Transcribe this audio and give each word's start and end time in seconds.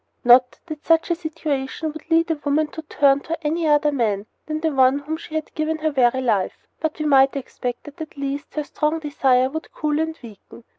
Not 0.23 0.57
that 0.65 0.83
such 0.83 1.11
a 1.11 1.15
situation 1.15 1.91
would 1.93 2.09
lead 2.09 2.31
a 2.31 2.41
woman 2.43 2.65
to 2.69 2.81
turn 2.81 3.19
to 3.19 3.37
any 3.45 3.67
other 3.67 3.91
man 3.91 4.25
than 4.47 4.59
the 4.61 4.71
one 4.73 4.97
to 4.97 5.03
whom 5.03 5.15
she 5.15 5.35
had 5.35 5.53
given 5.53 5.77
her 5.77 5.91
very 5.91 6.21
life; 6.21 6.65
but 6.79 6.97
we 6.97 7.05
might 7.05 7.35
expect 7.35 7.83
that 7.83 8.01
at 8.01 8.17
least 8.17 8.55
her 8.55 8.63
strong 8.63 8.97
desire 8.97 9.47
would 9.51 9.71
cool 9.71 9.99
and 9.99 10.17
weaken. 10.23 10.63